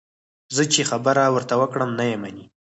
[0.55, 2.45] زه چې خبره ورته وکړم، نه یې مني.